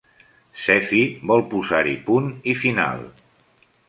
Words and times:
Sephie 0.61 1.03
vol 1.31 1.43
posar-hi 1.51 1.93
punt 2.07 2.31
i 2.55 2.57
final. 2.63 3.05